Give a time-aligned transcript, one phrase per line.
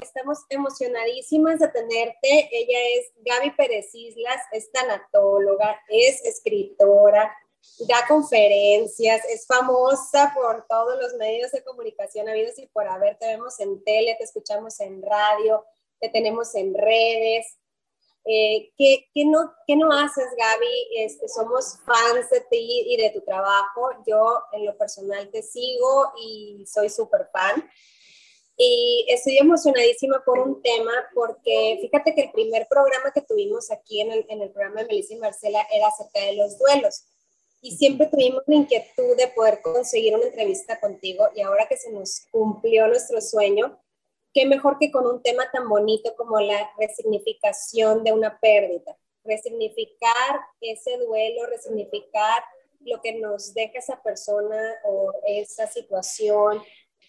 [0.00, 2.48] Estamos emocionadísimas de tenerte.
[2.52, 7.32] Ella es Gaby Pérez Islas, es tanatóloga, es escritora,
[7.88, 13.16] da conferencias, es famosa por todos los medios de comunicación habidos y por haber.
[13.18, 15.64] Te vemos en tele, te escuchamos en radio,
[16.00, 17.59] te tenemos en redes.
[18.24, 21.04] Eh, ¿qué, no, ¿Qué no haces, Gaby?
[21.04, 23.90] Este, somos fans de ti y de tu trabajo.
[24.06, 27.68] Yo en lo personal te sigo y soy súper fan.
[28.56, 34.02] Y estoy emocionadísima por un tema, porque fíjate que el primer programa que tuvimos aquí
[34.02, 37.04] en el, en el programa de Melissa y Marcela era acerca de los duelos.
[37.62, 41.90] Y siempre tuvimos la inquietud de poder conseguir una entrevista contigo y ahora que se
[41.90, 43.80] nos cumplió nuestro sueño,
[44.32, 50.40] qué mejor que con un tema tan bonito como la resignificación de una pérdida, resignificar
[50.60, 52.42] ese duelo, resignificar
[52.80, 56.62] lo que nos deja esa persona o esa situación,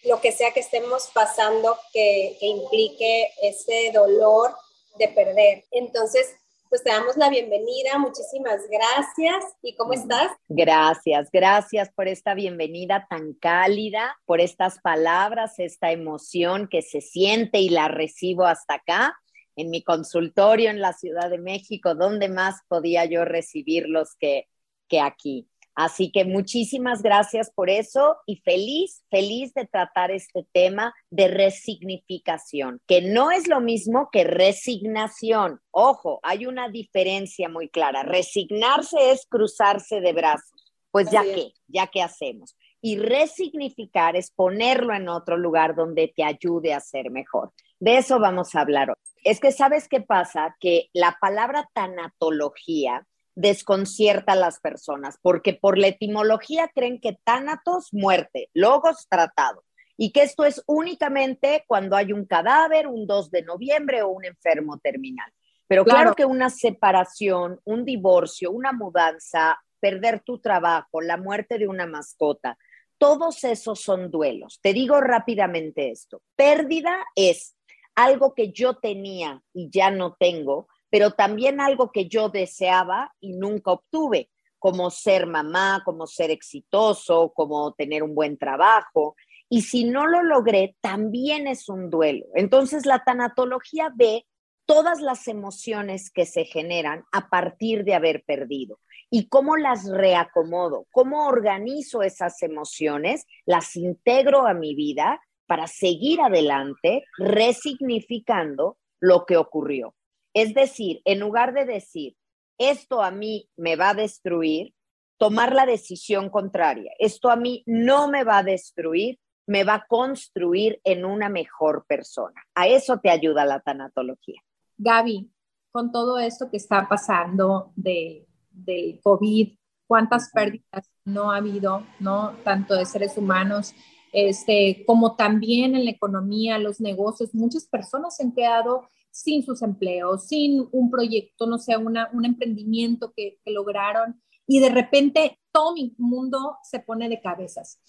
[0.04, 4.54] lo que sea que estemos pasando que, que implique ese dolor
[4.98, 5.64] de perder.
[5.70, 6.36] Entonces,
[6.72, 7.98] pues te damos la bienvenida.
[7.98, 9.44] Muchísimas gracias.
[9.60, 10.32] ¿Y cómo estás?
[10.48, 17.58] Gracias, gracias por esta bienvenida tan cálida, por estas palabras, esta emoción que se siente
[17.58, 19.14] y la recibo hasta acá
[19.54, 24.48] en mi consultorio en la Ciudad de México, ¿dónde más podía yo recibirlos que,
[24.88, 25.51] que aquí?
[25.74, 32.80] Así que muchísimas gracias por eso y feliz, feliz de tratar este tema de resignificación,
[32.86, 35.60] que no es lo mismo que resignación.
[35.70, 38.02] Ojo, hay una diferencia muy clara.
[38.02, 40.50] Resignarse es cruzarse de brazos.
[40.90, 42.54] Pues ya qué, ya qué hacemos.
[42.82, 47.52] Y resignificar es ponerlo en otro lugar donde te ayude a ser mejor.
[47.80, 48.96] De eso vamos a hablar hoy.
[49.24, 55.78] Es que sabes qué pasa, que la palabra tanatología desconcierta a las personas, porque por
[55.78, 59.64] la etimología creen que tánatos, muerte, logos, tratado,
[59.96, 64.24] y que esto es únicamente cuando hay un cadáver, un 2 de noviembre o un
[64.24, 65.30] enfermo terminal.
[65.68, 71.66] Pero claro, que una separación, un divorcio, una mudanza, perder tu trabajo, la muerte de
[71.66, 72.58] una mascota,
[72.98, 74.60] todos esos son duelos.
[74.62, 76.22] Te digo rápidamente esto.
[76.36, 77.56] Pérdida es
[77.94, 83.32] algo que yo tenía y ya no tengo, pero también algo que yo deseaba y
[83.32, 89.16] nunca obtuve, como ser mamá, como ser exitoso, como tener un buen trabajo.
[89.48, 92.26] Y si no lo logré, también es un duelo.
[92.34, 94.26] Entonces la tanatología ve
[94.66, 98.78] todas las emociones que se generan a partir de haber perdido
[99.08, 106.20] y cómo las reacomodo, cómo organizo esas emociones, las integro a mi vida para seguir
[106.20, 109.94] adelante, resignificando lo que ocurrió.
[110.34, 112.16] Es decir, en lugar de decir,
[112.58, 114.74] esto a mí me va a destruir,
[115.18, 116.92] tomar la decisión contraria.
[116.98, 121.84] Esto a mí no me va a destruir, me va a construir en una mejor
[121.86, 122.42] persona.
[122.54, 124.40] A eso te ayuda la tanatología.
[124.78, 125.30] Gaby,
[125.70, 129.56] con todo esto que está pasando de, del COVID,
[129.86, 132.36] ¿cuántas pérdidas no ha habido, no?
[132.44, 133.74] Tanto de seres humanos,
[134.12, 137.34] este, como también en la economía, los negocios.
[137.34, 142.24] Muchas personas se han quedado sin sus empleos, sin un proyecto, no sé, una, un
[142.24, 147.80] emprendimiento que, lograron y de repente todo mi mundo se pone de cabezas.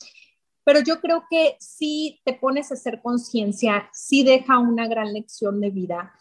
[0.66, 5.60] Pero yo creo que si te pones a hacer conciencia, sí deja una gran lección
[5.60, 6.14] de vida.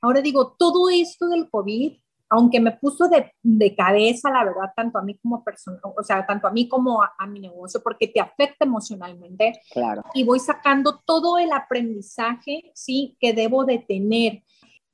[0.00, 1.98] Ahora digo, todo esto del COVID
[2.34, 6.26] aunque me puso de, de, cabeza, la verdad, tanto a mí como persona, o sea,
[6.26, 9.60] tanto a mí como a, mi negocio, porque te afecta emocionalmente.
[9.72, 10.02] Claro.
[10.14, 14.42] Y voy sacando todo el aprendizaje, sí, que debo de tener.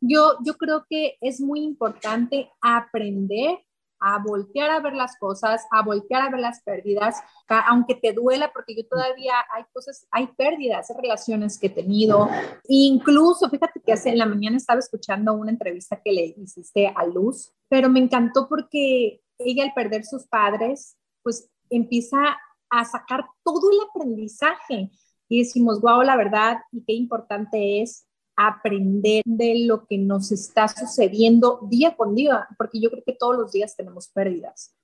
[0.02, 3.58] Yo, yo creo que es muy importante aprender
[4.00, 7.22] a voltear a ver las cosas, a voltear a ver las pérdidas,
[7.68, 12.28] aunque te duela, porque yo todavía hay cosas, hay pérdidas, relaciones que he tenido.
[12.68, 17.04] Incluso, fíjate que hace en la mañana estaba escuchando una entrevista que le hiciste a
[17.04, 22.38] Luz, pero me encantó porque ella al perder sus padres, pues empieza
[22.70, 24.90] a sacar todo el aprendizaje.
[25.28, 30.68] Y decimos, wow, la verdad, y qué importante es aprender de lo que nos está
[30.68, 34.74] sucediendo día con día, porque yo creo que todos los días tenemos pérdidas.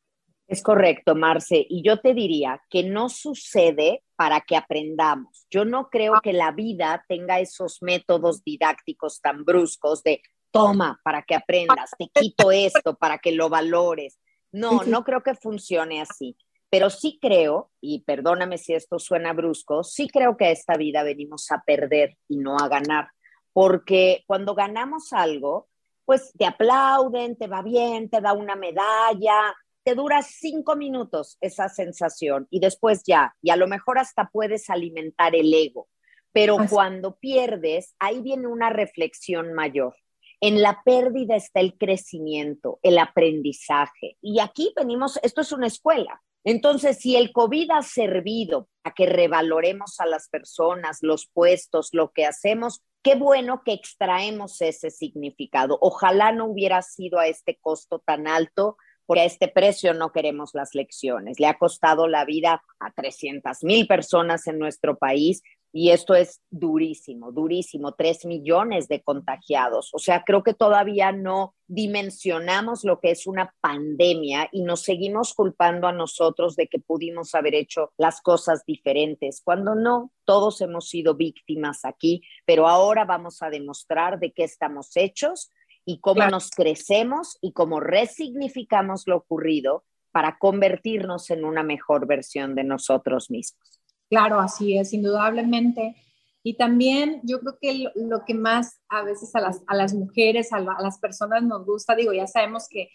[0.49, 1.67] Es correcto, Marce.
[1.69, 5.47] Y yo te diría que no sucede para que aprendamos.
[5.51, 10.23] Yo no creo que la vida tenga esos métodos didácticos tan bruscos de
[10.53, 14.19] toma para que aprendas, te quito esto para que lo valores.
[14.53, 16.37] No, no creo que funcione así.
[16.71, 21.03] Pero sí creo, y perdóname si esto suena brusco, sí creo que a esta vida
[21.03, 23.09] venimos a perder y no a ganar.
[23.57, 25.71] Porque cuando ganamos algo,
[26.05, 31.71] pues te aplauden, te va bien, te da una medalla, te dura cinco minutos esa
[31.71, 35.89] sensación y después ya, y a lo mejor hasta puedes alimentar el ego,
[36.33, 39.95] pero cuando pierdes, ahí viene una reflexión mayor.
[40.43, 44.19] En la pérdida está el crecimiento, el aprendizaje.
[44.21, 46.23] Y aquí venimos, esto es una escuela.
[46.45, 52.13] Entonces, si el COVID ha servido a que revaloremos a las personas, los puestos, lo
[52.13, 55.79] que hacemos, qué bueno que extraemos ese significado.
[55.81, 60.51] Ojalá no hubiera sido a este costo tan alto porque a este precio no queremos
[60.55, 61.39] las lecciones.
[61.39, 66.41] Le ha costado la vida a 300 mil personas en nuestro país y esto es
[66.51, 69.91] durísimo, durísimo, 3 millones de contagiados.
[69.93, 75.35] O sea, creo que todavía no dimensionamos lo que es una pandemia y nos seguimos
[75.35, 80.89] culpando a nosotros de que pudimos haber hecho las cosas diferentes, cuando no, todos hemos
[80.89, 85.51] sido víctimas aquí, pero ahora vamos a demostrar de qué estamos hechos
[85.85, 92.55] y cómo nos crecemos y cómo resignificamos lo ocurrido para convertirnos en una mejor versión
[92.55, 93.76] de nosotros mismos.
[94.09, 95.97] Claro, así es, indudablemente.
[96.43, 100.99] Y también yo creo que lo, que más a veces a las, mujeres, a, las
[100.99, 102.91] personas nos gusta, digo, ya sabemos que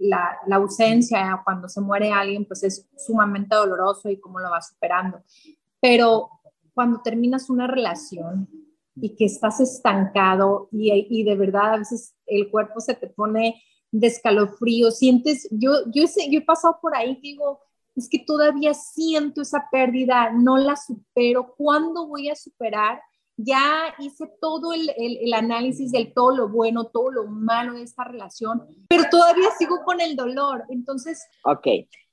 [0.00, 5.22] la, ausencia cuando se muere alguien, pues es sumamente doloroso y cómo lo va superando.
[5.80, 6.30] Pero
[6.72, 8.48] cuando terminas una relación,
[8.96, 13.62] y que estás estancado y, de verdad a veces el cuerpo se te pone
[13.92, 17.60] de escalofrío, sientes, yo, yo, yo he pasado por ahí, digo,
[17.96, 23.00] es que todavía siento esa pérdida, no la supero, ¿cuándo voy a superar?
[23.38, 28.62] Ya hice todo el, análisis del todo lo bueno, todo lo malo de esta relación,
[28.88, 30.64] pero todavía sigo con el dolor.
[30.68, 31.26] Entonces...
[31.44, 31.66] Ok,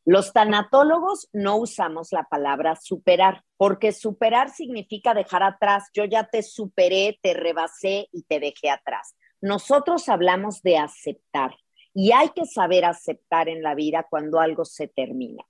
[0.06, 5.89] los tanatólogos no usamos la palabra superar, porque superar significa dejar atrás.
[5.94, 9.15] Yo ya te superé, te rebasé y te dejé atrás.
[9.41, 11.56] Nosotros hablamos de aceptar
[11.94, 15.44] y hay que saber aceptar en la vida cuando algo se termina.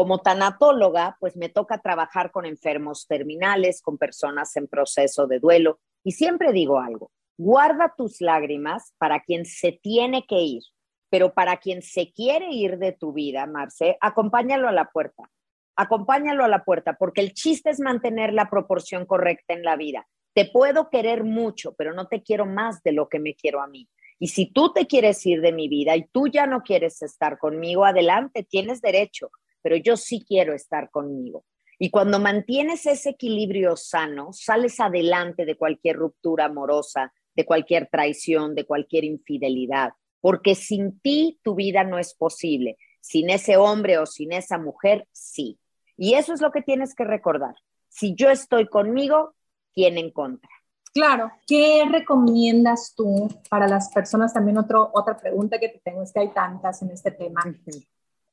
[0.00, 5.78] Como tanatóloga, pues me toca trabajar con enfermos terminales, con personas en proceso de duelo
[6.02, 10.62] y siempre digo algo, guarda tus lágrimas para quien se tiene que ir
[11.10, 15.28] pero para quien se quiere ir de tu vida, Marce, acompáñalo a la puerta.
[15.76, 20.06] Acompáñalo a la puerta, porque el chiste es mantener la proporción correcta en la vida.
[20.34, 23.66] Te puedo querer mucho, pero no te quiero más de lo que me quiero a
[23.66, 23.86] mí.
[24.18, 27.38] Y si tú te quieres ir de mi vida y tú ya no quieres estar
[27.38, 29.30] conmigo, adelante, tienes derecho,
[29.62, 31.44] pero yo sí quiero estar conmigo.
[31.78, 38.54] Y cuando mantienes ese equilibrio sano, sales adelante de cualquier ruptura amorosa, de cualquier traición,
[38.54, 42.78] de cualquier infidelidad porque sin ti tu vida no es posible.
[43.00, 45.58] Sin ese hombre o sin esa mujer, sí.
[45.96, 47.54] Y eso es lo que tienes que recordar.
[47.88, 49.34] Si yo estoy conmigo,
[49.72, 50.50] ¿quién en contra?
[50.92, 51.30] Claro.
[51.46, 54.34] ¿Qué recomiendas tú para las personas?
[54.34, 57.40] También otro, otra pregunta que te tengo es que hay tantas en este tema.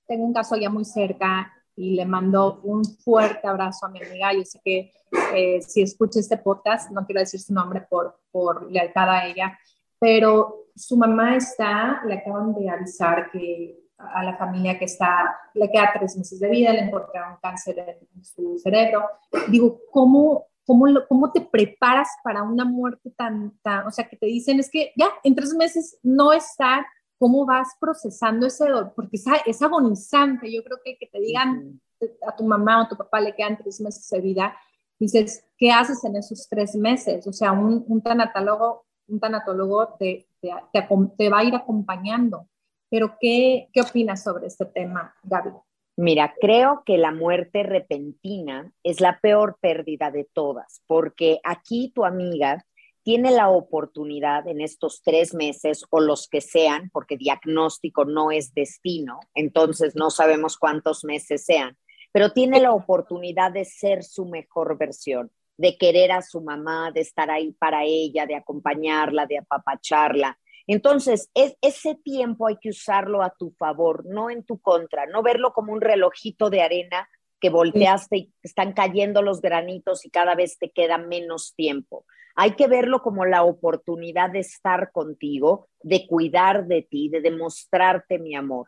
[0.08, 4.34] Tengo un caso ya muy cerca y le mando un fuerte abrazo a mi amiga.
[4.34, 4.92] Yo sé que
[5.36, 9.58] eh, si escucha este podcast, no quiero decir su nombre por, por lealtad a ella,
[10.00, 15.70] pero su mamá está, le acaban de avisar que a la familia que está, le
[15.72, 19.06] queda tres meses de vida, le encontraron cáncer en su cerebro.
[19.50, 24.28] Digo, ¿cómo, cómo, cómo te preparas para una muerte tan, tan, o sea, que te
[24.28, 26.86] dicen es que ya en tres meses no está,
[27.18, 28.94] ¿cómo vas procesando ese dolor?
[28.96, 31.82] Porque es, agonizante, yo creo que que te digan
[32.28, 34.56] a tu mamá o a tu papá le quedan tres meses de vida,
[35.00, 37.26] dices, ¿qué haces en esos tres meses?
[37.28, 42.48] O sea, un, un tanatólogo, un tanatólogo te, te, va a ir acompañando.
[42.90, 45.52] Pero, ¿qué, ¿qué opinas sobre este tema, Gaby?
[45.98, 52.06] Mira, creo que la muerte repentina es la peor pérdida de todas, porque aquí tu
[52.06, 52.64] amiga
[53.08, 58.54] tiene la oportunidad en estos tres meses o los que sean, porque diagnóstico no es
[58.54, 61.78] destino, entonces no sabemos cuántos meses sean,
[62.12, 67.00] pero tiene la oportunidad de ser su mejor versión de querer a su mamá, de
[67.00, 70.38] estar ahí para ella, de acompañarla, de apapacharla.
[70.68, 75.24] Entonces, es, ese tiempo hay que usarlo a tu favor, no en tu contra, no
[75.24, 77.08] verlo como un relojito de arena
[77.40, 82.06] que volteaste y están cayendo los granitos y cada vez te queda menos tiempo.
[82.36, 88.20] Hay que verlo como la oportunidad de estar contigo, de cuidar de ti, de demostrarte
[88.20, 88.68] mi amor.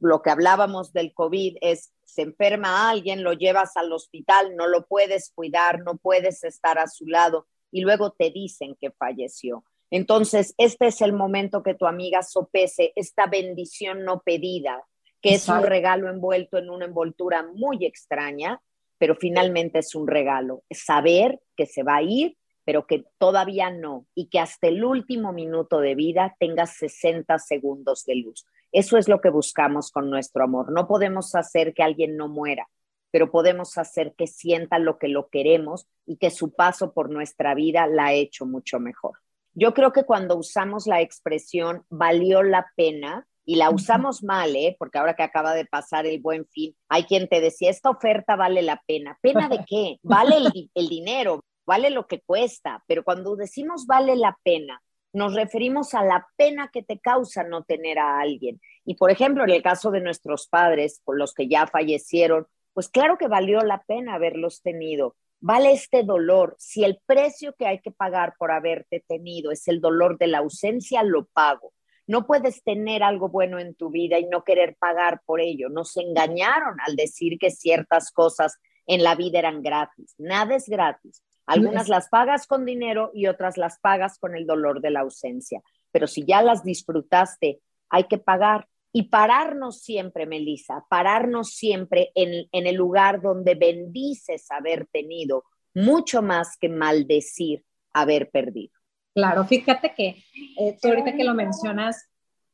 [0.00, 4.86] lo que hablábamos del COVID es, se enferma alguien, lo llevas al hospital, no lo
[4.86, 9.64] puedes cuidar, no puedes estar a su lado y luego te dicen que falleció.
[9.90, 14.82] Entonces, este es el momento que tu amiga sopese esta bendición no pedida,
[15.24, 18.60] que es un regalo envuelto en una envoltura muy extraña,
[18.98, 20.64] pero finalmente es un regalo.
[20.70, 25.32] Saber que se va a ir, pero que todavía no, y que hasta el último
[25.32, 28.44] minuto de vida tengas 60 segundos de luz.
[28.70, 30.70] Eso es lo que buscamos con nuestro amor.
[30.70, 32.68] No podemos hacer que alguien no muera,
[33.10, 37.54] pero podemos hacer que sienta lo que lo queremos y que su paso por nuestra
[37.54, 39.20] vida la ha hecho mucho mejor.
[39.54, 44.76] Yo creo que cuando usamos la expresión valió la pena, y la usamos mal, ¿eh?
[44.78, 48.36] porque ahora que acaba de pasar el buen fin, hay quien te decía, esta oferta
[48.36, 49.18] vale la pena.
[49.20, 49.98] ¿Pena de qué?
[50.02, 54.82] Vale el, el dinero, vale lo que cuesta, pero cuando decimos vale la pena,
[55.12, 58.60] nos referimos a la pena que te causa no tener a alguien.
[58.84, 63.16] Y por ejemplo, en el caso de nuestros padres, los que ya fallecieron, pues claro
[63.16, 65.16] que valió la pena haberlos tenido.
[65.40, 66.56] Vale este dolor.
[66.58, 70.38] Si el precio que hay que pagar por haberte tenido es el dolor de la
[70.38, 71.72] ausencia, lo pago.
[72.06, 75.68] No puedes tener algo bueno en tu vida y no querer pagar por ello.
[75.68, 80.14] Nos engañaron al decir que ciertas cosas en la vida eran gratis.
[80.18, 81.22] Nada es gratis.
[81.46, 85.62] Algunas las pagas con dinero y otras las pagas con el dolor de la ausencia.
[85.90, 88.66] Pero si ya las disfrutaste, hay que pagar.
[88.92, 95.44] Y pararnos siempre, Melissa, pararnos siempre en, el lugar donde bendices haber tenido,
[95.74, 98.72] mucho más que maldecir haber perdido.
[99.14, 100.16] Claro, fíjate que
[100.58, 102.04] eh, tú ahorita que lo mencionas,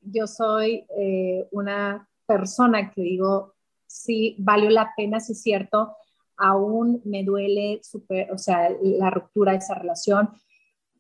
[0.03, 3.55] yo soy eh, una persona que digo,
[3.87, 5.97] sí, valió la pena, sí es cierto,
[6.37, 10.31] aún me duele super, o sea, la ruptura de esa relación.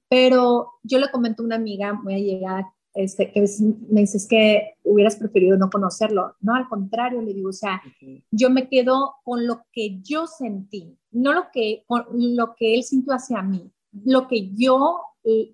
[0.08, 3.44] Pero yo le comento a una amiga muy allegada este, que
[3.88, 6.34] me dices que hubieras preferido no conocerlo.
[6.40, 7.80] No, al contrario, le digo, o sea,
[8.30, 12.82] yo me quedo con lo que yo sentí, no lo que, con lo que él
[12.82, 13.70] sintió hacia mí,
[14.04, 15.00] lo que yo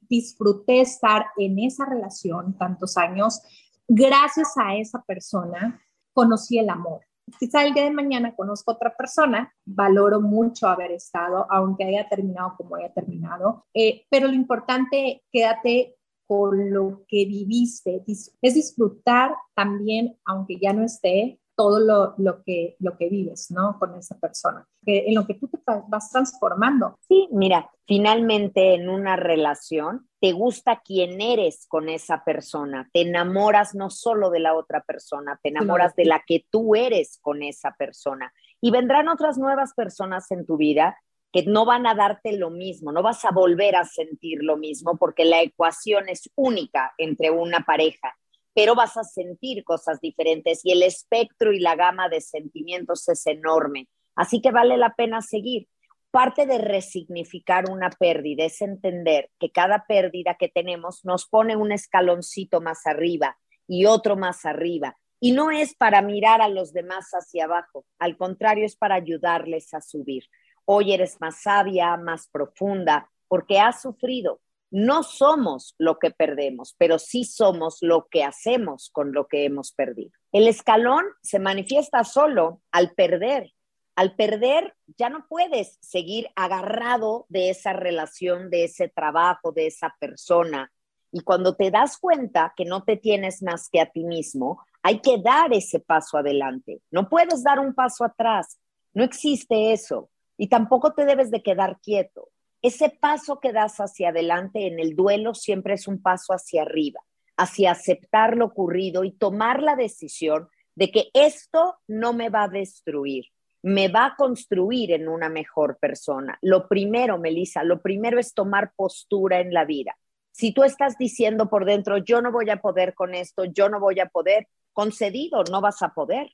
[0.09, 3.41] disfruté estar en esa relación tantos años.
[3.89, 5.81] Gracias a esa persona
[6.13, 7.01] conocí el amor
[7.39, 12.55] quizá el día de mañana conozco otra persona, valoro mucho haber estado, aunque haya terminado
[12.57, 15.97] como haya terminado, eh, pero lo importante, quédate
[16.27, 22.77] con lo que viviste, es disfrutar también, aunque ya no esté, todo lo, lo, que,
[22.79, 23.79] lo que vives, ¿no?
[23.79, 25.59] Con esa persona, en lo que tú te
[25.89, 26.99] vas transformando.
[27.09, 33.75] Sí, mira, finalmente en una relación te gusta quién eres con esa persona, te enamoras
[33.75, 37.75] no solo de la otra persona, te enamoras de la que tú eres con esa
[37.79, 38.33] persona.
[38.61, 40.99] Y vendrán otras nuevas personas en tu vida
[41.33, 44.97] que no van a darte lo mismo, no vas a volver a sentir lo mismo
[44.97, 48.17] porque la ecuación es única entre una pareja
[48.57, 53.27] pero vas a sentir cosas diferentes y el espectro y la gama de sentimientos es
[53.27, 53.87] enorme.
[54.15, 55.69] Así que vale la pena seguir.
[56.11, 61.71] Parte de resignificar una pérdida es entender que cada pérdida que tenemos nos pone un
[61.71, 63.37] escaloncito más arriba
[63.69, 64.97] y otro más arriba.
[65.21, 69.75] Y no es para mirar a los demás hacia abajo, al contrario, es para ayudarles
[69.75, 70.25] a subir.
[70.65, 74.41] Hoy eres más sabia, más profunda, porque has sufrido,
[74.77, 79.73] no somos lo que perdemos, pero sí somos lo que hacemos con lo que hemos
[79.73, 80.11] perdido.
[80.33, 83.55] El escalón se manifiesta solo al perder.
[83.95, 89.97] Al perder ya no puedes seguir agarrado de esa relación, de ese trabajo, de esa
[89.99, 90.71] persona.
[91.11, 95.01] Y cuando te das cuenta que no te tienes más que a ti mismo, hay
[95.01, 96.83] que dar ese paso adelante.
[96.91, 98.59] No puedes dar un paso atrás.
[98.93, 100.11] No existe eso.
[100.37, 102.29] Y tampoco te debes de quedar quieto
[102.67, 107.01] ese paso que das hacia adelante en el duelo siempre es un paso hacia arriba,
[107.37, 112.49] hacia aceptar lo ocurrido y tomar la decisión de que esto no me va a
[112.49, 113.27] destruir,
[113.63, 116.39] me va a construir en una mejor persona.
[116.43, 119.97] Lo primero, Melissa, lo primero es tomar postura en la vida.
[120.33, 123.81] Si tú estás diciendo por dentro, yo no voy a poder con esto, yo no
[123.81, 126.31] voy a poder, concedido, no vas a poder.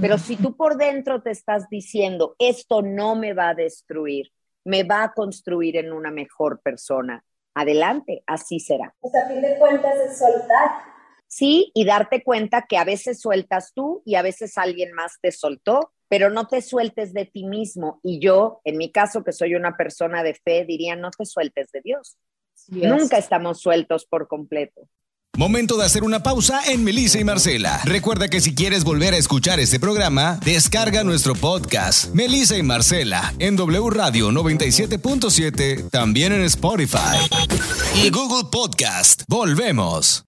[0.00, 4.32] Pero si tú por dentro te estás diciendo, esto no me va a destruir,
[4.68, 7.24] me va a construir en una mejor persona.
[7.54, 8.94] Adelante, así será.
[9.00, 10.70] Pues a fin de cuentas es soltar.
[11.26, 15.32] Sí, y darte cuenta que a veces sueltas tú y a veces alguien más te
[15.32, 17.98] soltó, pero no te sueltes de ti mismo.
[18.02, 21.72] Y yo, en mi caso, que soy una persona de fe, diría, no te sueltes
[21.72, 22.18] de Dios.
[22.68, 24.86] Nunca estamos sueltos por completo.
[25.38, 27.80] Momento de hacer una pausa en Melissa y Marcela.
[27.84, 33.32] Recuerda que si quieres volver a escuchar este programa, descarga nuestro podcast, Melissa y Marcela,
[33.38, 37.20] en W Radio 97.7, también en Spotify
[38.02, 39.22] y Google Podcast.
[39.28, 40.24] Volvemos.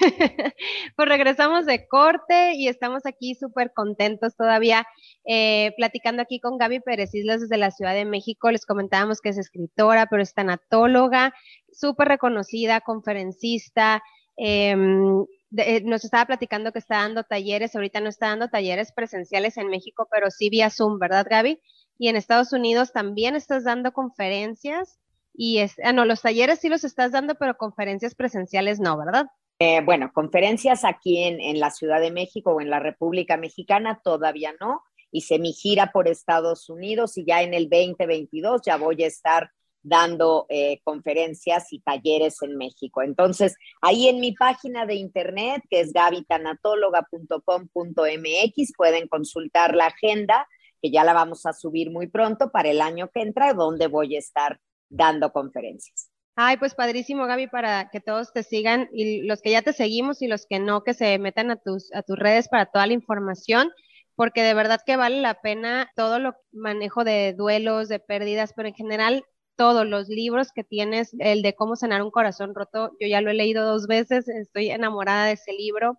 [0.96, 4.86] pues regresamos de corte y estamos aquí súper contentos todavía
[5.26, 8.50] eh, platicando aquí con Gaby Pérez Islas desde la Ciudad de México.
[8.50, 11.34] Les comentábamos que es escritora, pero es tanatóloga,
[11.72, 14.02] súper reconocida, conferencista.
[14.36, 15.24] Em,
[15.56, 19.68] eh, nos estaba platicando que está dando talleres, ahorita no está dando talleres presenciales en
[19.68, 21.60] México, pero sí vía Zoom, ¿verdad, Gaby?
[21.98, 24.98] Y en Estados Unidos también estás dando conferencias
[25.40, 29.26] y es, ah, no, los talleres sí los estás dando, pero conferencias presenciales no, ¿verdad?
[29.60, 34.00] Eh, bueno, conferencias aquí en, en, la Ciudad de México o en la República Mexicana
[34.02, 34.82] todavía no.
[35.12, 39.52] Hice mi gira por Estados Unidos y ya en el 2022 ya voy a estar
[39.80, 43.02] dando eh, conferencias y talleres en México.
[43.02, 50.48] Entonces, ahí en mi página de internet, que es gavitanatóloga.com.mx, pueden consultar la agenda,
[50.82, 54.16] que ya la vamos a subir muy pronto para el año que entra, donde voy
[54.16, 56.10] a estar dando conferencias.
[56.34, 60.22] Ay, pues padrísimo, Gaby, para que todos te sigan y los que ya te seguimos
[60.22, 62.92] y los que no, que se metan a tus, a tus redes para toda la
[62.92, 63.70] información,
[64.14, 68.68] porque de verdad que vale la pena todo lo manejo de duelos, de pérdidas, pero
[68.68, 69.24] en general
[69.56, 73.32] todos los libros que tienes, el de cómo sanar un corazón roto, yo ya lo
[73.32, 75.98] he leído dos veces, estoy enamorada de ese libro.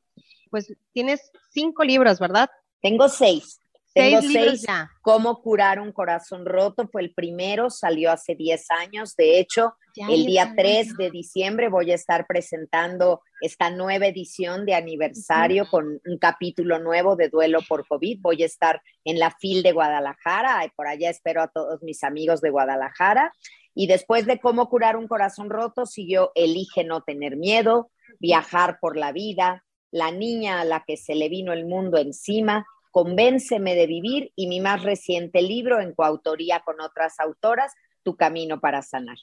[0.49, 2.49] Pues tienes cinco libros, ¿verdad?
[2.81, 3.59] Tengo seis.
[3.93, 4.65] Tengo seis,
[5.01, 9.15] Cómo curar un corazón roto fue el primero, salió hace 10 años.
[9.15, 14.75] De hecho, el día 3 de diciembre voy a estar presentando esta nueva edición de
[14.75, 18.19] aniversario con un capítulo nuevo de Duelo por COVID.
[18.21, 22.03] Voy a estar en la FIL de Guadalajara, y por allá espero a todos mis
[22.03, 23.33] amigos de Guadalajara.
[23.73, 28.97] Y después de cómo curar un corazón roto, siguió Elige no tener miedo, Viajar por
[28.97, 33.87] la vida, La niña a la que se le vino el mundo encima, Convénceme de
[33.87, 39.17] vivir y mi más reciente libro en coautoría con otras autoras, Tu camino para sanar.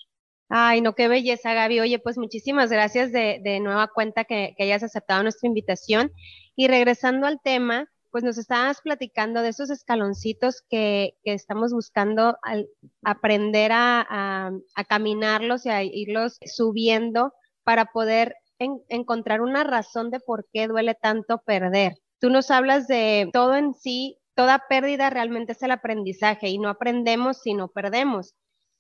[0.49, 1.80] Ay, no, qué belleza, Gaby.
[1.80, 6.12] Oye, pues muchísimas gracias de, de nueva cuenta que, hayas aceptado nuestra invitación.
[6.54, 12.38] Y regresando al tema, pues nos estabas platicando de esos escaloncitos que, que estamos buscando
[12.42, 12.68] al
[13.02, 17.33] aprender a, a, a, caminarlos y a irlos subiendo
[17.64, 21.98] para poder en, encontrar una razón de por qué duele tanto perder.
[22.20, 26.68] Tú nos hablas de todo en sí, toda pérdida realmente es el aprendizaje y no
[26.68, 28.35] aprendemos si no perdemos.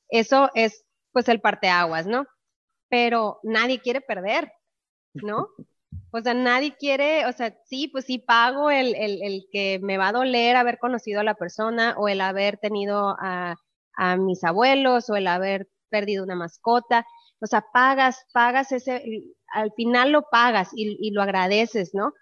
[0.08, 2.26] Eso es pues el parteaguas, ¿no?
[2.88, 4.52] Pero nadie quiere perder,
[5.14, 5.48] ¿no?
[6.12, 9.98] O sea, nadie quiere, o sea, sí, pues sí pago el, el, el que me
[9.98, 13.56] va a doler haber conocido a la persona o el haber tenido a,
[13.96, 17.06] a mis abuelos o el haber perdido una mascota.
[17.40, 19.02] O sea, pagas, pagas ese,
[19.52, 22.12] al final lo pagas y, y lo agradeces, ¿no?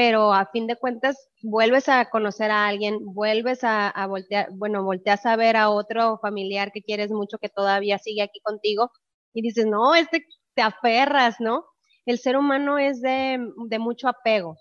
[0.00, 5.26] Pero a fin de cuentas vuelves a conocer a alguien, vuelves a, voltear, bueno, volteas
[5.26, 8.90] a ver a otro familiar que quieres mucho que todavía sigue aquí contigo
[9.34, 11.66] y dices, no, este te aferras, ¿no?
[12.06, 13.38] El ser humano es de,
[13.78, 14.56] mucho apego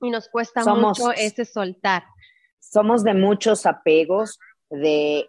[0.00, 2.04] y nos cuesta mucho ese soltar.
[2.58, 4.38] Somos de muchos apegos,
[4.70, 5.28] de,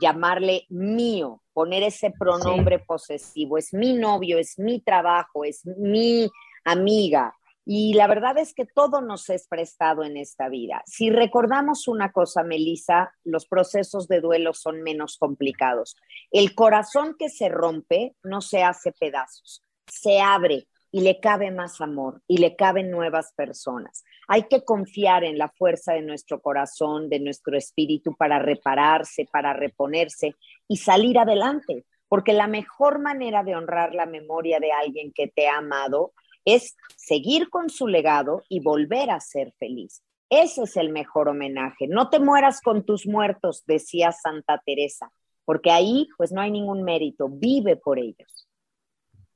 [0.00, 6.30] llamarle mío, poner ese pronombre posesivo, es mi novio, es mi trabajo, es mi
[6.64, 7.34] amiga,
[7.66, 10.82] y la verdad es que todo nos es prestado en esta vida.
[10.86, 15.96] Si recordamos una cosa, Melissa, los procesos de duelo son menos complicados.
[16.30, 21.80] El corazón que se rompe no se hace pedazos, se abre y le cabe más
[21.80, 24.04] amor y le caben nuevas personas.
[24.28, 29.54] Hay que confiar en la fuerza de nuestro corazón, de nuestro espíritu para repararse, para
[29.54, 30.36] reponerse
[30.68, 35.48] y salir adelante, porque la mejor manera de honrar la memoria de alguien que te
[35.48, 36.12] ha amado
[36.44, 40.02] es seguir con su legado y volver a ser feliz.
[40.30, 41.86] Ese es el mejor homenaje.
[41.86, 45.10] No te mueras con tus muertos, decía Santa Teresa,
[45.44, 48.48] porque ahí pues no hay ningún mérito, vive por ellos.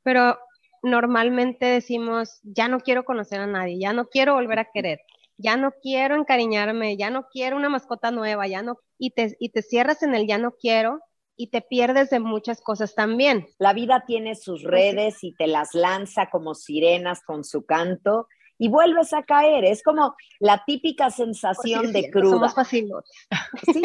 [0.03, 0.39] Pero
[0.83, 5.01] normalmente decimos, ya no quiero conocer a nadie, ya no quiero volver a querer,
[5.37, 9.51] ya no quiero encariñarme, ya no quiero una mascota nueva, ya no, y te, y
[9.51, 11.01] te cierras en el ya no quiero
[11.39, 13.47] y te pierdes de muchas cosas también.
[13.59, 18.27] La vida tiene sus pues redes y te las lanza como sirenas con su canto
[18.59, 19.65] y vuelves a caer.
[19.65, 22.49] Es como la típica sensación pues de cruda.
[22.49, 22.55] Somos
[23.73, 23.83] Sí,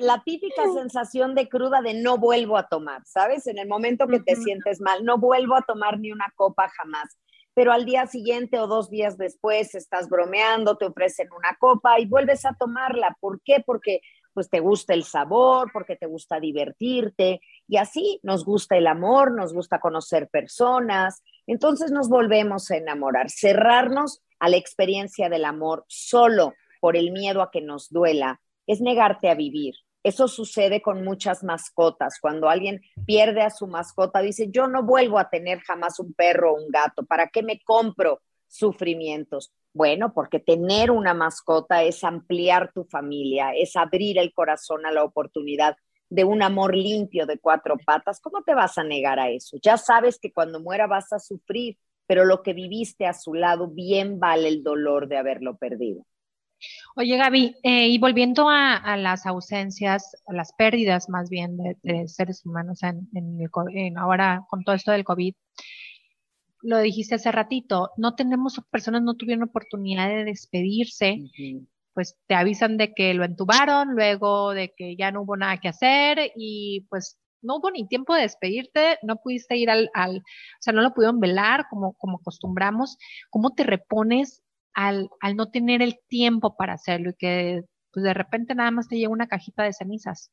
[0.00, 3.46] la, típica sensación de cruda de no vuelvo a tomar, ¿sabes?
[3.46, 7.16] En el momento que te sientes mal, no vuelvo a tomar ni una copa jamás.
[7.54, 12.06] Pero al día siguiente o dos días después estás bromeando, te ofrecen una copa y
[12.06, 13.16] vuelves a tomarla.
[13.20, 13.62] ¿Por qué?
[13.64, 14.00] Porque
[14.32, 19.32] pues te gusta el sabor, porque te gusta divertirte y así nos gusta el amor,
[19.32, 23.30] nos gusta conocer personas, entonces nos volvemos a enamorar.
[23.30, 28.80] Cerrarnos a la experiencia del amor solo por el miedo a que nos duela es
[28.80, 29.74] negarte a vivir.
[30.02, 32.18] Eso sucede con muchas mascotas.
[32.20, 36.52] Cuando alguien pierde a su mascota, dice, yo no vuelvo a tener jamás un perro
[36.52, 37.04] o un gato.
[37.04, 38.20] ¿Para qué me compro
[38.52, 39.52] sufrimientos?
[39.72, 45.02] Bueno, porque tener una mascota es ampliar tu familia, es abrir el corazón a la
[45.04, 45.76] oportunidad
[46.10, 48.20] de un amor limpio de cuatro patas.
[48.20, 49.56] ¿Cómo te vas a negar a eso?
[49.62, 53.68] Ya sabes que cuando muera vas a sufrir, pero lo que viviste a su lado
[53.68, 56.04] bien vale el dolor de haberlo perdido.
[56.94, 62.44] Oye, Gaby, eh, y volviendo a, las ausencias, a las pérdidas más bien de, seres
[62.44, 62.80] humanos
[63.96, 65.34] ahora con todo esto del COVID,
[66.62, 71.18] lo dijiste hace ratito, no tenemos, personas no tuvieron oportunidad de despedirse,
[71.92, 75.68] pues te avisan de que lo entubaron, luego de que ya no hubo nada que
[75.68, 80.22] hacer y pues no hubo ni tiempo de despedirte, no pudiste ir al, al o
[80.60, 82.96] sea, no lo pudieron velar como, como acostumbramos.
[83.30, 84.42] ¿Cómo te repones
[84.74, 88.88] al, al no tener el tiempo para hacerlo y que pues de repente nada más
[88.88, 90.30] te llega una cajita de cenizas?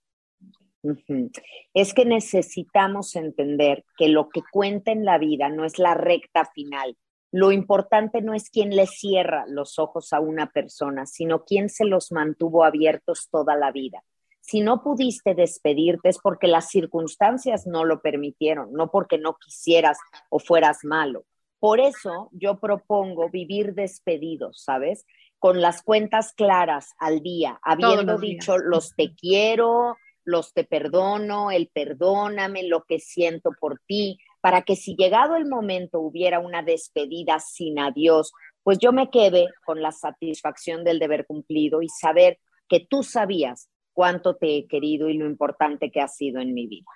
[1.73, 6.45] Es que necesitamos entender que lo que cuenta en la vida no es la recta
[6.45, 6.97] final.
[7.31, 11.85] Lo importante no es quién le cierra los ojos a una persona, sino quién se
[11.85, 14.03] los mantuvo abiertos toda la vida.
[14.41, 19.99] Si no pudiste despedirte es porque las circunstancias no lo permitieron, no porque no quisieras
[20.29, 21.25] o fueras malo.
[21.59, 25.05] Por eso yo propongo vivir despedidos, ¿sabes?
[25.37, 29.97] Con las cuentas claras al día, habiendo dicho los te quiero,
[30.29, 35.45] los te perdono, el perdóname, lo que siento por ti, para que si llegado el
[35.45, 38.31] momento hubiera una despedida sin adiós,
[38.63, 43.69] pues yo me quede con la satisfacción del deber cumplido y saber que tú sabías
[43.93, 46.87] cuánto te he querido y lo importante que ha sido en mi vida.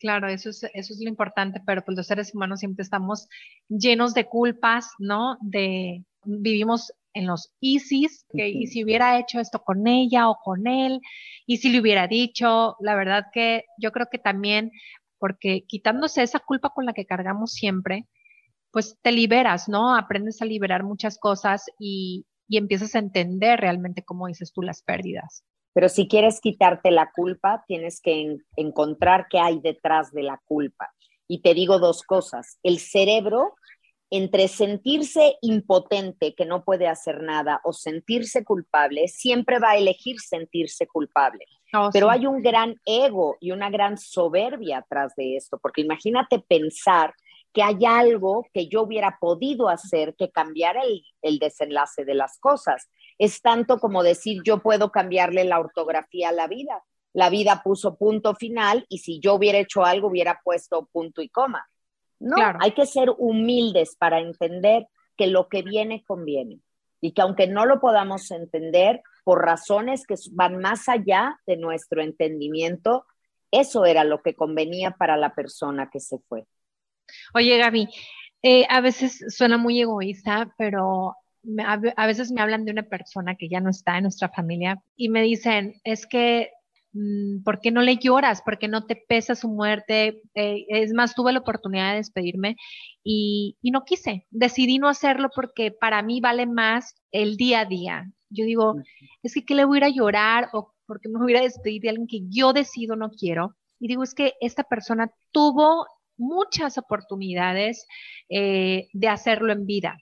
[0.00, 3.28] Claro, eso es, eso es lo importante, pero pues los seres humanos siempre estamos
[3.68, 5.36] llenos de culpas, ¿no?
[5.40, 10.66] De vivimos en los ISIS, que y si hubiera hecho esto con ella o con
[10.66, 11.00] él,
[11.46, 14.70] y si le hubiera dicho, la verdad que yo creo que también,
[15.18, 18.06] porque quitándose esa culpa con la que cargamos siempre,
[18.70, 19.94] pues te liberas, ¿no?
[19.94, 24.82] Aprendes a liberar muchas cosas y, y empiezas a entender realmente, cómo dices tú, las
[24.82, 25.44] pérdidas.
[25.74, 30.90] Pero si quieres quitarte la culpa, tienes que encontrar qué hay detrás de la culpa.
[31.28, 32.58] Y te digo dos cosas.
[32.62, 33.54] El cerebro,
[34.14, 40.20] entre sentirse impotente, que no puede hacer nada, o sentirse culpable, siempre va a elegir
[40.20, 41.46] sentirse culpable.
[41.72, 46.38] Oh, Pero hay un gran ego y una gran soberbia atrás de esto, porque imagínate
[46.40, 47.14] pensar
[47.54, 52.38] que hay algo que yo hubiera podido hacer que cambiara el, el desenlace de las
[52.38, 56.82] cosas es tanto como decir yo puedo cambiarle la ortografía a la vida.
[57.14, 61.30] La vida puso punto final y si yo hubiera hecho algo hubiera puesto punto y
[61.30, 61.66] coma.
[62.22, 66.60] No, hay que ser humildes para entender que lo que viene conviene
[67.00, 72.02] y que aunque no lo podamos entender por razones que van más allá de nuestro
[72.02, 73.06] entendimiento,
[73.50, 76.46] eso era lo que convenía para la persona que se fue.
[77.34, 77.88] Oye, Gaby,
[78.42, 81.16] eh, a veces suena muy egoísta, pero
[81.64, 85.08] a, veces me hablan de una persona que ya no está en nuestra familia y
[85.08, 86.50] me dicen, es que,
[87.44, 88.42] ¿por qué no le lloras?
[88.42, 90.20] ¿Por qué no te pesa su muerte?
[90.34, 92.56] Eh, es más, tuve la oportunidad de despedirme
[93.02, 94.26] y, y no quise.
[94.30, 98.10] Decidí no hacerlo porque para mí vale más el día a día.
[98.30, 98.76] Yo digo,
[99.22, 101.82] es que ¿qué le voy a ir a llorar o porque me voy a despedir
[101.82, 103.56] de alguien que yo decido no quiero?
[103.78, 107.86] Y digo, es que esta persona tuvo muchas oportunidades
[108.28, 109.98] eh, de hacerlo en vida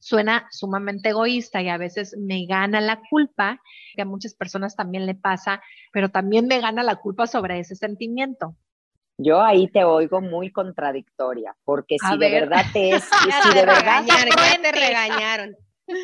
[0.00, 3.60] suena sumamente egoísta y a veces me gana la culpa,
[3.94, 7.76] que a muchas personas también le pasa, pero también me gana la culpa sobre ese
[7.76, 8.56] sentimiento.
[9.18, 13.04] Yo ahí te oigo muy contradictoria, porque si de verdad te es,
[13.42, 14.04] si de verdad
[14.62, 15.54] te regañaron.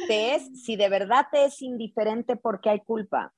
[0.06, 3.32] Te es, si de verdad te es indiferente porque hay culpa.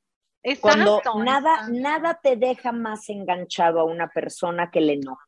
[0.60, 5.27] Cuando nada, nada te deja más enganchado a una persona que el enojo.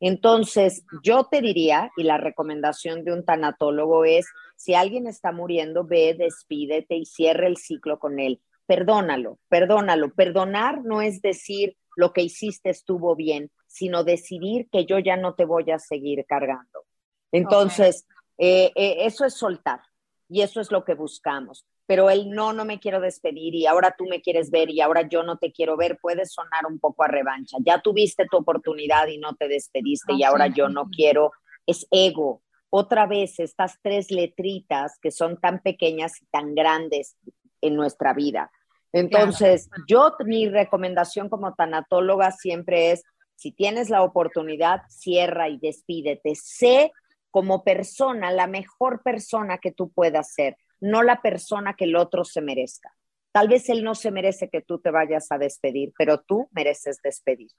[0.00, 5.84] Entonces, yo te diría, y la recomendación de un tanatólogo es, si alguien está muriendo,
[5.84, 8.40] ve, despídete y cierre el ciclo con él.
[8.66, 10.12] Perdónalo, perdónalo.
[10.14, 15.34] Perdonar no es decir lo que hiciste estuvo bien, sino decidir que yo ya no
[15.34, 16.84] te voy a seguir cargando.
[17.32, 18.06] Entonces,
[18.38, 19.80] eh, eh, eso es soltar
[20.28, 21.66] y eso es lo que buscamos.
[21.88, 25.08] Pero el no, no me quiero despedir y ahora tú me quieres ver y ahora
[25.08, 27.56] yo no te quiero ver, puede sonar un poco a revancha.
[27.64, 31.32] Ya tuviste tu oportunidad y no te despediste y ahora yo no quiero.
[31.66, 37.16] Es ego, otra vez estas tres letritas que son tan pequeñas y tan grandes
[37.60, 38.50] en nuestra vida.
[38.92, 43.02] Entonces, yo mi recomendación como tanatóloga siempre es,
[43.34, 46.34] si tienes la oportunidad, cierra y despídete.
[46.34, 46.92] Sé
[47.30, 52.24] como persona la mejor persona que tú puedas ser, no la persona que el otro
[52.24, 52.94] se merezca.
[53.32, 57.00] Tal vez él no se merece que tú te vayas a despedir, pero tú mereces
[57.02, 57.50] despedir.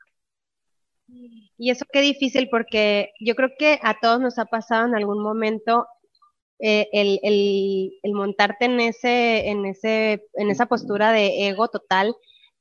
[1.57, 5.21] Y eso qué difícil porque yo creo que a todos nos ha pasado en algún
[5.23, 5.87] momento
[6.59, 12.13] eh, el, el, montarte en, ese, en, ese, en esa postura de ego total,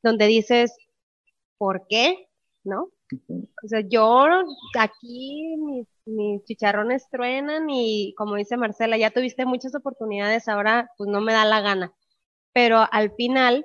[0.02, 0.76] donde dices,
[1.58, 2.28] ¿por qué?
[2.64, 2.90] ¿No?
[3.10, 4.26] O sea, yo
[4.78, 11.08] aquí mis, mis, chicharrones truenan y como dice Marcela, ya tuviste muchas oportunidades, ahora pues
[11.08, 11.92] no me da la gana.
[12.52, 13.64] Pero al final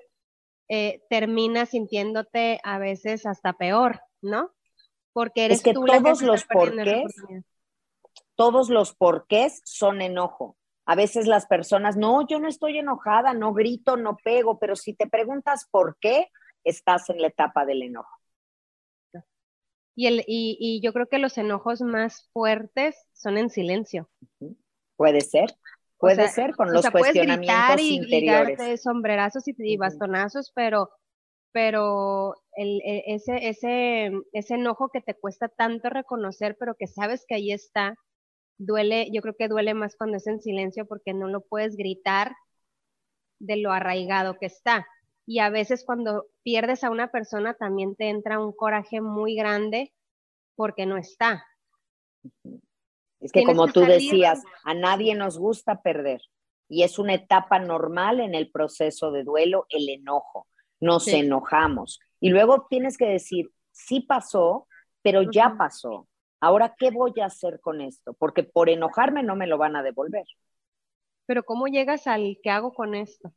[0.70, 4.52] eh, terminas sintiéndote a veces hasta peor, ¿no?
[5.12, 7.14] Porque eres que tú todos los porqués,
[8.36, 10.58] todos los porqués son enojo.
[10.86, 14.94] A veces las personas, no, yo no estoy enojada, no grito, no pego, pero si
[14.94, 16.30] te preguntas por qué,
[16.64, 18.23] estás en la etapa del enojo.
[19.96, 24.10] Y, el, y, yo creo que los enojos más fuertes son en silencio.
[24.96, 25.56] Puede ser,
[25.98, 28.60] puede ser con los cuestionamientos y, interiores.
[28.60, 30.90] Y sombrerazos y, bastonazos, pero,
[31.52, 37.26] pero el, e, ese, ese, ese enojo que te cuesta tanto reconocer, pero que sabes
[37.28, 37.96] que ahí está,
[38.58, 42.36] duele, yo creo que duele más cuando es en silencio porque no lo puedes gritar
[43.40, 44.88] de lo arraigado que está.
[45.26, 49.94] Y a veces cuando pierdes a una persona también te entra un coraje muy grande
[50.56, 51.46] porque no está.
[53.20, 56.22] Es que como tú decías, a nadie nos gusta perder
[56.68, 60.48] y es una etapa normal en el proceso de duelo el enojo.
[60.80, 64.68] Nos enojamos y luego tienes que decir, sí pasó,
[65.02, 66.08] pero ya pasó.
[66.42, 68.14] Ahora, ¿qué voy a hacer con esto?
[68.14, 70.26] Porque por enojarme no me lo van a devolver.
[71.26, 73.34] Pero ¿cómo llegas al qué hago con esto?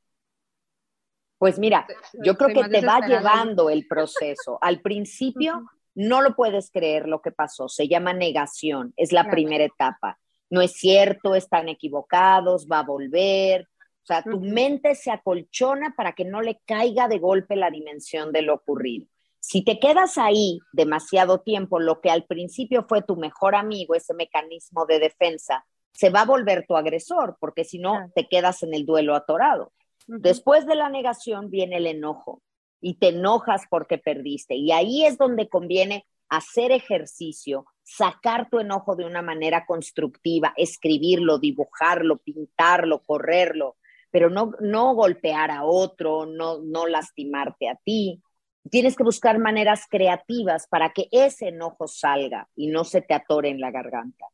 [1.38, 1.86] Pues mira,
[2.24, 4.58] yo creo que te va llevando el proceso.
[4.60, 9.64] Al principio no lo puedes creer lo que pasó, se llama negación, es la primera
[9.64, 10.18] etapa.
[10.50, 13.68] No es cierto, están equivocados, va a volver.
[14.02, 18.30] O sea, tu mente se acolchona para que no le caiga de golpe la dimensión
[18.30, 19.06] de lo ocurrido.
[19.40, 24.14] Si te quedas ahí demasiado tiempo, lo que al principio fue tu mejor amigo, ese
[24.14, 28.74] mecanismo de defensa, se va a volver tu agresor, porque si no, te quedas en
[28.74, 29.72] el duelo atorado.
[30.06, 32.42] Después de la negación viene el enojo
[32.80, 34.54] y te enojas porque perdiste.
[34.54, 41.38] Y ahí es donde conviene hacer ejercicio, sacar tu enojo de una manera constructiva, escribirlo,
[41.38, 43.76] dibujarlo, pintarlo, correrlo,
[44.10, 48.22] pero no, no golpear a otro, no, no lastimarte a ti.
[48.70, 53.50] Tienes que buscar maneras creativas para que ese enojo salga y no se te atore
[53.50, 54.26] en la garganta.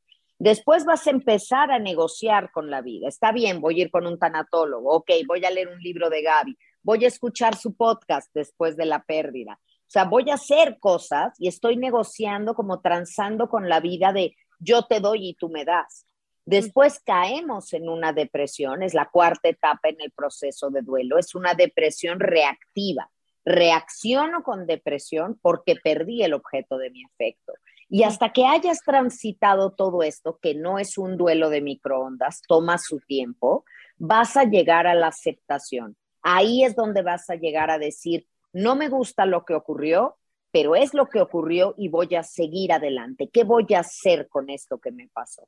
[0.42, 3.06] Después vas a empezar a negociar con la vida.
[3.06, 6.20] Está bien, voy a ir con un tanatólogo, ok, voy a leer un libro de
[6.20, 9.60] Gaby, voy a escuchar su podcast después de la pérdida.
[9.62, 14.34] O sea, voy a hacer cosas y estoy negociando como transando con la vida de
[14.58, 16.08] yo te doy y tú me das.
[16.44, 21.36] Después caemos en una depresión, es la cuarta etapa en el proceso de duelo, es
[21.36, 23.08] una depresión reactiva.
[23.44, 27.52] Reacciono con depresión porque perdí el objeto de mi afecto.
[27.94, 32.78] Y hasta que hayas transitado todo esto, que no es un duelo de microondas, toma
[32.78, 33.66] su tiempo,
[33.98, 35.98] vas a llegar a la aceptación.
[36.22, 40.16] Ahí es donde vas a llegar a decir, no me gusta lo que ocurrió,
[40.50, 43.28] pero es lo que ocurrió y voy a seguir adelante.
[43.30, 45.46] ¿Qué voy a hacer con esto que me pasó?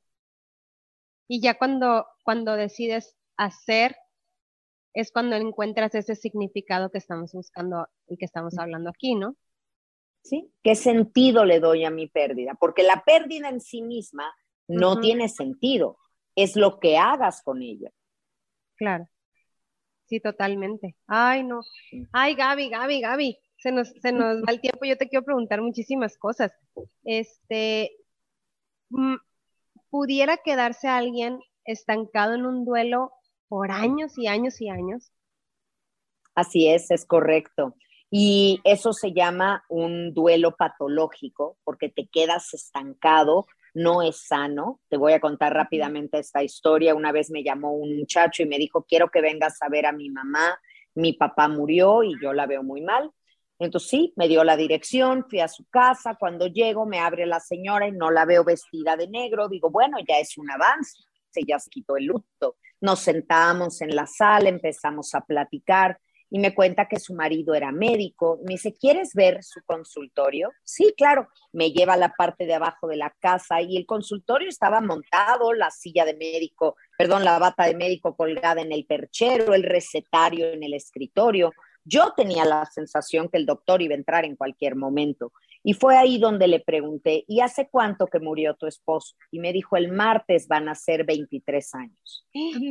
[1.27, 3.95] Y ya cuando, cuando decides hacer,
[4.93, 9.35] es cuando encuentras ese significado que estamos buscando y que estamos hablando aquí, ¿no?
[10.25, 10.51] ¿Sí?
[10.63, 12.55] ¿Qué sentido le doy a mi pérdida?
[12.59, 14.33] Porque la pérdida en sí misma
[14.67, 15.97] no tiene sentido,
[16.35, 17.91] es lo que hagas con ella.
[18.75, 19.07] Claro.
[20.07, 20.95] Sí, totalmente.
[21.07, 21.61] Ay, no.
[22.11, 23.37] Ay, Gaby, Gaby, Gaby.
[23.57, 24.85] Se nos, se nos va el tiempo.
[24.85, 26.51] Yo te quiero preguntar muchísimas cosas.
[27.03, 27.91] Este,
[28.89, 29.15] mm,
[29.89, 33.11] ¿pudiera quedarse alguien estancado en un duelo
[33.47, 35.11] por años y años y años?
[36.35, 37.75] Así es, es correcto.
[38.11, 44.79] Y eso se llama un duelo patológico porque te quedas estancado, no es sano.
[44.89, 46.95] Te voy a contar rápidamente esta historia.
[46.95, 49.91] Una vez me llamó un muchacho y me dijo, quiero que vengas a ver a
[49.91, 50.57] mi mamá.
[50.93, 53.11] Mi papá murió y yo la veo muy mal.
[53.59, 56.15] Entonces sí, me dio la dirección, fui a su casa.
[56.15, 59.49] Cuando llego me abre la señora y no la veo vestida de negro.
[59.49, 61.03] Digo, bueno, ya es un avance.
[61.31, 62.55] Se ya se quitó el luto.
[62.79, 67.71] Nos sentamos en la sala, empezamos a platicar y me cuenta que su marido era
[67.71, 68.39] médico.
[68.43, 70.51] Me dice, ¿quieres ver su consultorio?
[70.63, 71.27] Sí, claro.
[71.51, 75.53] Me lleva a la parte de abajo de la casa y el consultorio estaba montado,
[75.53, 80.47] la silla de médico, perdón, la bata de médico colgada en el perchero, el recetario
[80.47, 81.53] en el escritorio.
[81.83, 85.31] Yo tenía la sensación que el doctor iba a entrar en cualquier momento.
[85.67, 89.15] Y fue ahí donde le pregunté, ¿y hace cuánto que murió tu esposo?
[89.31, 92.27] Y me dijo, el martes van a ser 23 años.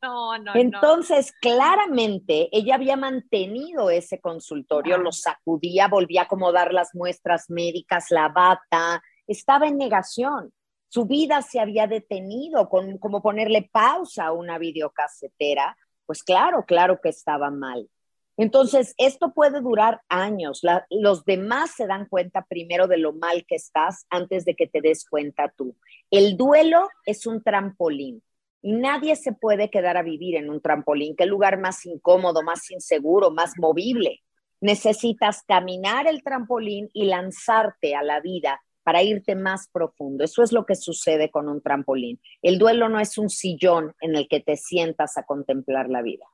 [0.00, 0.54] No, no, no.
[0.54, 8.06] Entonces, claramente, ella había mantenido ese consultorio, lo sacudía, volvía a acomodar las muestras médicas,
[8.10, 10.52] la bata, estaba en negación.
[10.88, 15.76] Su vida se había detenido, con, como ponerle pausa a una videocasetera.
[16.04, 17.88] Pues claro, claro que estaba mal.
[18.36, 20.62] Entonces, esto puede durar años.
[20.90, 24.80] los demás se dan cuenta primero de lo mal que estás antes de que te
[24.80, 25.76] des cuenta tú.
[26.10, 28.22] El duelo es un trampolín
[28.62, 31.16] y nadie se puede quedar a vivir en un trampolín.
[31.16, 34.22] ¿Qué lugar más incómodo, más inseguro, más movible?
[34.60, 40.24] Necesitas caminar el trampolín y lanzarte a la vida para irte más profundo.
[40.24, 42.20] Eso es lo que sucede con un trampolín.
[42.40, 46.26] El duelo no es un sillón en el que te sientas a contemplar la vida.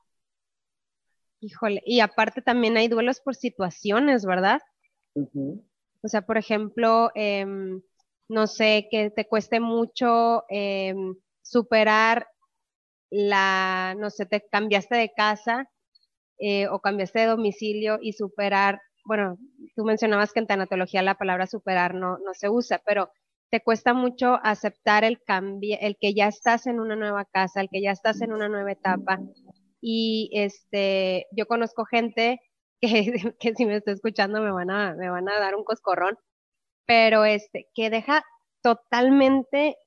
[1.41, 4.61] Híjole, y aparte también hay duelos por situaciones, ¿verdad?
[6.01, 7.81] O sea, por ejemplo, em,
[8.27, 12.27] no sé, que te cueste mucho em, superar
[13.09, 15.69] la, no sé, te cambiaste de casa
[16.39, 19.37] eh, o cambiaste de domicilio y superar, bueno,
[19.75, 23.11] tú mencionabas que en tanatología la palabra superar no, no se usa, pero
[23.49, 27.69] te cuesta mucho aceptar el cambio, el que ya estás en una nueva casa, el
[27.69, 29.19] que ya estás en una nueva etapa,
[29.81, 32.41] y este, yo conozco gente
[32.81, 32.89] que,
[33.39, 36.17] que si me está escuchando me van a, me van a dar un coscorrón,
[36.85, 38.23] pero este, que deja
[38.61, 39.77] totalmente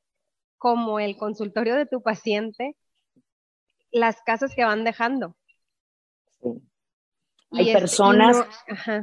[0.59, 2.77] como el consultorio de tu paciente
[3.91, 5.37] las casas que van dejando.
[7.51, 8.47] Hay personas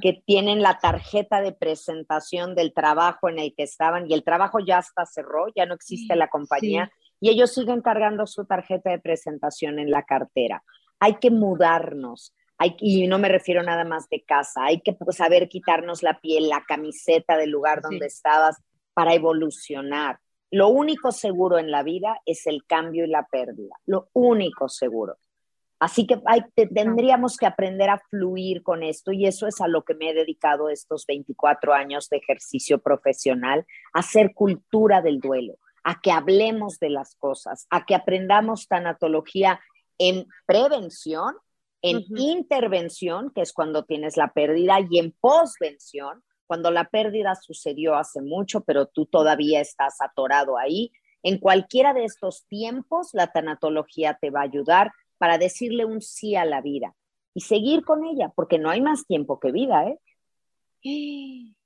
[0.01, 4.59] que tienen la tarjeta de presentación del trabajo en el que estaban y el trabajo
[4.59, 8.99] ya hasta cerró, ya no existe la compañía y ellos siguen cargando su tarjeta de
[8.99, 10.63] presentación en la cartera
[10.99, 12.33] hay que mudarnos.
[12.57, 16.19] Hay, y no me refiero nada más de casa, hay que pues, saber quitarnos la
[16.19, 18.57] piel, la camiseta del lugar donde estabas
[18.93, 20.19] para evolucionar.
[20.51, 25.17] Lo único seguro en la vida es el cambio y la pérdida, lo único seguro.
[25.79, 29.83] Así que hay, tendríamos que aprender a fluir con esto y eso es a lo
[29.83, 35.55] que me he dedicado estos 24 años de ejercicio profesional, a hacer cultura del duelo,
[35.85, 39.61] a que hablemos de las cosas, a que aprendamos tanatología
[39.99, 41.35] en prevención,
[41.83, 47.95] en intervención, que es cuando tienes la pérdida, y en posvención, cuando la pérdida sucedió
[47.95, 50.91] hace mucho, pero tú todavía estás atorado ahí.
[51.21, 56.35] En cualquiera de estos tiempos, la tanatología te va a ayudar para decirle un sí
[56.35, 56.95] a la vida
[57.35, 59.99] y seguir con ella, porque no hay más tiempo que vida, ¿eh?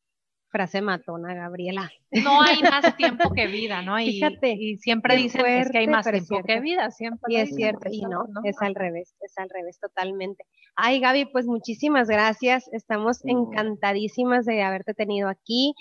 [0.53, 1.91] frase matona, Gabriela.
[2.11, 3.99] No hay más tiempo que vida, ¿no?
[3.99, 7.33] Y, Fíjate, y siempre dicen que hay más tiempo que vida, siempre.
[7.33, 10.45] Y es cierto, y no, es al revés, es al revés totalmente.
[10.75, 15.73] Ay, Gaby, pues muchísimas gracias, estamos encantadísimas de haberte tenido aquí.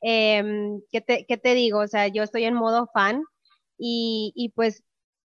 [0.00, 1.80] Em, ¿qué, te, digo?
[1.80, 3.24] O sea, yo estoy en modo fan
[3.76, 4.84] y, pues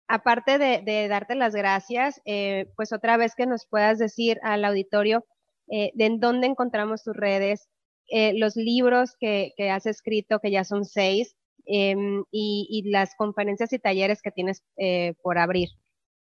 [0.08, 5.24] aparte de, darte las gracias, eh, pues otra vez que nos puedas decir al auditorio
[5.70, 7.68] eh, de en dónde encontramos tus redes,
[8.08, 13.78] eh, los libros que, has escrito, que ya son seis, em, y, las conferencias y
[13.78, 15.68] talleres que tienes eh, por abrir.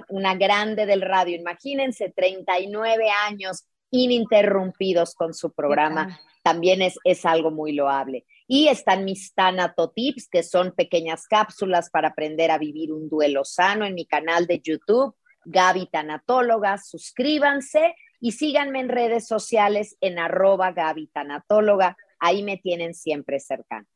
[0.08, 1.36] una grande del radio.
[1.36, 6.20] Imagínense, 39 años ininterrumpidos con su programa.
[6.42, 8.24] También es, es algo muy loable.
[8.46, 13.44] Y están mis Tanato Tips, que son pequeñas cápsulas para aprender a vivir un duelo
[13.44, 15.14] sano en mi canal de YouTube,
[15.44, 16.78] Gaby Tanatóloga.
[16.78, 21.96] Suscríbanse y síganme en redes sociales en arroba Gaby Tanatóloga.
[22.18, 23.86] Ahí me tienen siempre cercano.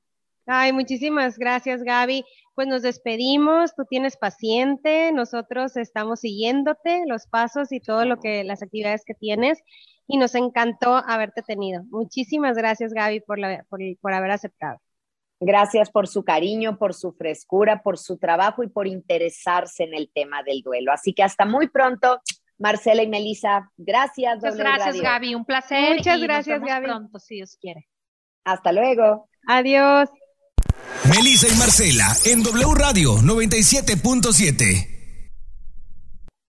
[0.50, 2.24] Ay, muchísimas gracias, Gaby.
[2.54, 8.44] Pues nos despedimos, tú tienes paciente, nosotros estamos siguiéndote los pasos y todo lo que,
[8.44, 9.62] las actividades que tienes,
[10.08, 11.84] y nos encantó haberte tenido.
[11.90, 14.80] Muchísimas gracias, Gaby, por, la, por, por haber aceptado.
[15.40, 20.10] Gracias por su cariño, por su frescura, por su trabajo y por interesarse en el
[20.12, 20.90] tema del duelo.
[20.92, 22.20] Así que hasta muy pronto.
[22.58, 24.36] Marcela y Melisa, gracias.
[24.36, 25.36] Muchas gracias, Gaby.
[25.36, 25.96] Un placer.
[25.96, 26.86] Muchas gracias, Gaby.
[26.86, 27.86] pronto, si Dios quiere.
[28.44, 29.28] Hasta luego.
[29.46, 30.08] Adiós.
[31.08, 34.97] Melisa y Marcela en W Radio 97.7.